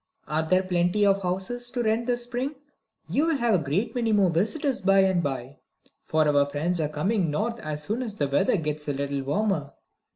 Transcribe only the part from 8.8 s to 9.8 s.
a little warmer."